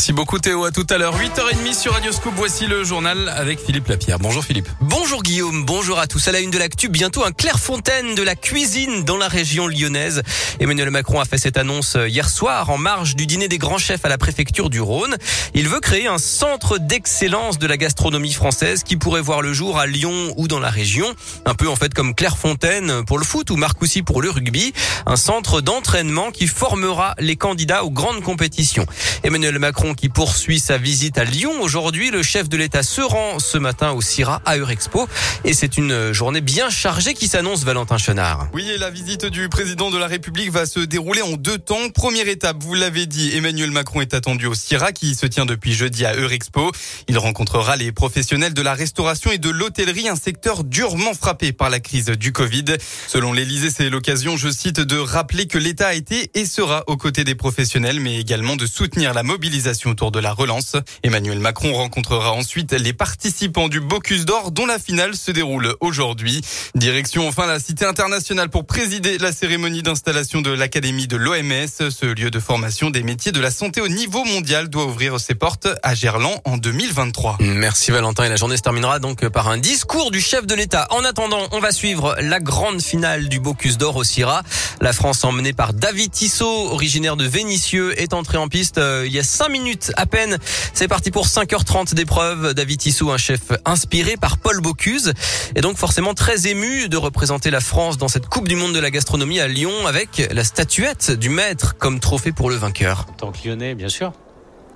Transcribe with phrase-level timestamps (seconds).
[0.00, 1.14] Merci beaucoup Théo, à tout à l'heure.
[1.14, 4.18] 8h30 sur Radio Scoop, voici le journal avec Philippe Lapierre.
[4.18, 4.66] Bonjour Philippe.
[4.80, 6.26] Bonjour Guillaume, bonjour à tous.
[6.26, 10.22] À la une de l'actu, bientôt un Clairefontaine de la cuisine dans la région lyonnaise.
[10.58, 14.02] Emmanuel Macron a fait cette annonce hier soir en marge du dîner des grands chefs
[14.06, 15.16] à la préfecture du Rhône.
[15.52, 19.78] Il veut créer un centre d'excellence de la gastronomie française qui pourrait voir le jour
[19.78, 21.14] à Lyon ou dans la région.
[21.44, 24.72] Un peu en fait comme Clairefontaine pour le foot ou Marcoussis pour le rugby.
[25.04, 28.86] Un centre d'entraînement qui formera les candidats aux grandes compétitions.
[29.24, 32.10] Emmanuel Macron qui poursuit sa visite à Lyon aujourd'hui.
[32.10, 35.08] Le chef de l'État se rend ce matin au CIRA à Eurexpo
[35.44, 38.48] et c'est une journée bien chargée qui s'annonce Valentin Chenard.
[38.52, 41.88] Oui, et la visite du président de la République va se dérouler en deux temps.
[41.94, 45.72] Première étape, vous l'avez dit, Emmanuel Macron est attendu au CIRA qui se tient depuis
[45.72, 46.72] jeudi à Eurexpo.
[47.08, 51.70] Il rencontrera les professionnels de la restauration et de l'hôtellerie, un secteur durement frappé par
[51.70, 52.64] la crise du Covid.
[53.06, 56.96] Selon l'Élysée, c'est l'occasion, je cite, de rappeler que l'État a été et sera aux
[56.96, 60.76] côtés des professionnels, mais également de soutenir la mobilisation autour de la relance.
[61.02, 66.42] Emmanuel Macron rencontrera ensuite les participants du Bocuse d'Or dont la finale se déroule aujourd'hui.
[66.74, 71.90] Direction enfin la Cité internationale pour présider la cérémonie d'installation de l'Académie de l'OMS.
[71.90, 75.34] Ce lieu de formation des métiers de la santé au niveau mondial doit ouvrir ses
[75.34, 77.38] portes à Gerland en 2023.
[77.40, 80.88] Merci Valentin et la journée se terminera donc par un discours du chef de l'État.
[80.90, 84.42] En attendant, on va suivre la grande finale du Bocuse d'Or au Syrah.
[84.80, 89.12] La France emmenée par David Tissot, originaire de Vénissieux, est entrée en piste euh, il
[89.12, 89.59] y a cinq minutes
[89.96, 90.38] à peine.
[90.72, 92.54] C'est parti pour 5h30 d'épreuve.
[92.54, 95.12] David Tissot, un chef inspiré par Paul Bocuse,
[95.54, 98.78] est donc forcément très ému de représenter la France dans cette Coupe du Monde de
[98.78, 103.06] la gastronomie à Lyon avec la statuette du maître comme trophée pour le vainqueur.
[103.10, 104.12] En tant que lyonnais, bien sûr.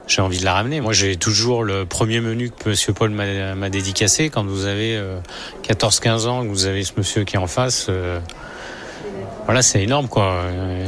[0.07, 0.83] J'ai envie de la ramener.
[0.83, 4.29] Moi, j'ai toujours le premier menu que Monsieur Paul m'a dédicacé.
[4.29, 5.03] Quand vous avez
[5.63, 8.21] 14-15 ans, que vous avez ce monsieur qui est en face, euh,
[9.47, 10.43] voilà, c'est énorme, quoi.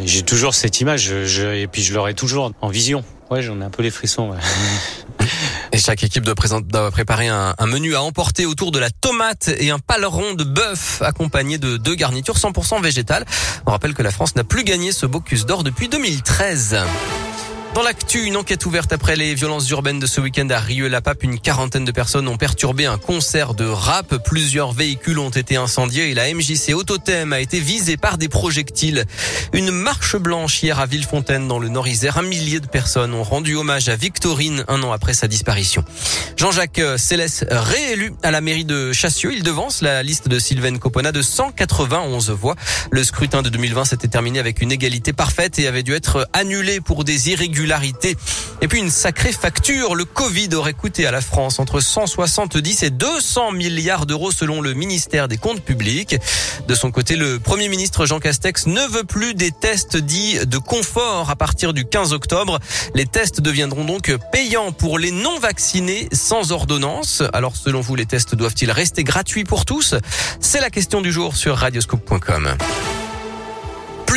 [0.05, 3.03] J'ai toujours cette image, et puis je l'aurai toujours en vision.
[3.31, 4.35] Ouais, j'en ai un peu les frissons.
[5.73, 9.51] Et chaque équipe doit, doit préparer un, un, menu à emporter autour de la tomate
[9.59, 13.25] et un paleron de bœuf accompagné de deux garnitures 100% végétales.
[13.67, 16.79] On rappelle que la France n'a plus gagné ce Bocuse d'or depuis 2013.
[17.77, 21.23] Dans l'actu, une enquête ouverte après les violences urbaines de ce week-end à Rieux-la-Pape.
[21.25, 24.17] Une quarantaine de personnes ont perturbé un concert de rap.
[24.25, 29.05] Plusieurs véhicules ont été incendiés et la MJC Autothème a été visée par des projectiles.
[29.53, 32.17] Une marche blanche hier à Villefontaine dans le Nord-Isère.
[32.17, 35.85] Un millier de personnes ont rendu hommage à Victorine un an après sa disparition.
[36.39, 39.35] Jean-Jacques Céleste, réélu à la mairie de Chassieux.
[39.35, 42.57] Il devance la liste de Sylvain Copona de 191 voix.
[42.91, 46.81] Le scrutin de 2020 s'était terminé avec une égalité parfaite et avait dû être annulé
[46.81, 47.66] pour des irrégularités
[48.61, 49.95] et puis une sacrée facture.
[49.95, 54.75] Le Covid aurait coûté à la France entre 170 et 200 milliards d'euros selon le
[54.75, 56.17] ministère des Comptes publics.
[56.69, 60.59] De son côté, le Premier ministre Jean Castex ne veut plus des tests dits de
[60.59, 62.59] confort à partir du 15 octobre.
[62.95, 67.23] Les tests deviendront donc payants pour les non vaccinés sans ordonnance.
[67.33, 69.95] Alors selon vous, les tests doivent-ils rester gratuits pour tous?
[70.41, 72.57] C'est la question du jour sur radioscope.com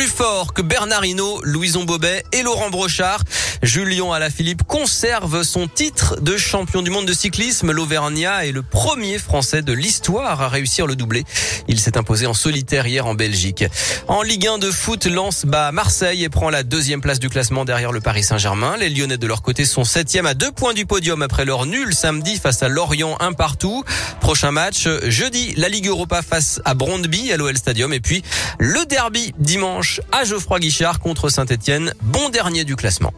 [0.00, 3.20] plus fort que Bernard Hinault, Louison Bobet et Laurent Brochard.
[3.62, 7.72] Julien Alaphilippe conserve son titre de champion du monde de cyclisme.
[7.72, 11.24] L'Auvergnat est le premier Français de l'histoire à réussir le doublé.
[11.68, 13.64] Il s'est imposé en solitaire hier en Belgique.
[14.08, 17.66] En Ligue 1 de foot, Lens bat Marseille et prend la deuxième place du classement
[17.66, 18.76] derrière le Paris Saint-Germain.
[18.78, 21.94] Les Lyonnais de leur côté sont septième à deux points du podium après leur nul
[21.94, 23.84] samedi face à Lorient un partout.
[24.20, 28.22] Prochain match jeudi, la Ligue Europa face à Brondby à l'OL Stadium et puis
[28.58, 33.12] le derby dimanche à Geoffroy Guichard contre Saint-Etienne, bon dernier du classement.